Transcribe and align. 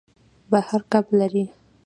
بحر 0.51 0.81
کب 0.91 1.05
لري. 1.19 1.45